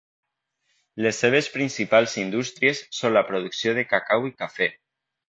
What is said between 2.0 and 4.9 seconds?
indústries són la producció de cacau i cafè.